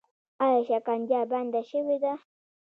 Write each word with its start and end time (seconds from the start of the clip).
آیا 0.45 0.61
شکنجه 0.69 1.21
بنده 1.31 1.61
شوې 1.69 1.97
ده؟ 2.03 2.13